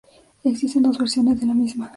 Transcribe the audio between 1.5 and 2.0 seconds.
misma.